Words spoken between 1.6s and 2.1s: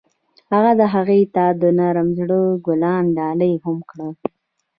د نرم